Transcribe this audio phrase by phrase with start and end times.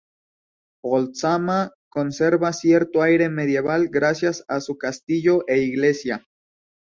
[0.85, 1.67] Põltsamaa
[1.97, 6.19] conserva cierto aire medieval gracias a su castillo e iglesia.